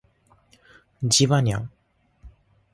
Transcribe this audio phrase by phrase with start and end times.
[1.03, 1.69] ジバニャン